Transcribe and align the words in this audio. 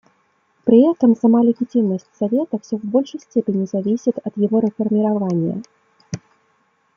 При 0.65 0.81
этом 0.91 1.15
сама 1.15 1.43
легитимность 1.43 2.07
Совета 2.17 2.57
все 2.57 2.77
в 2.77 2.83
большей 2.83 3.19
степени 3.19 3.67
зависит 3.71 4.17
от 4.23 4.35
его 4.35 4.57
реформирования. 4.59 5.61